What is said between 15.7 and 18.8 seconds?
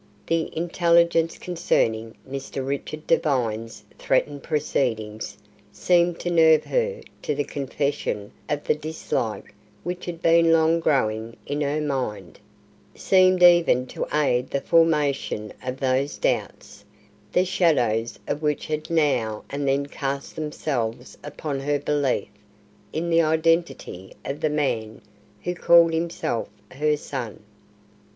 those doubts, the shadows of which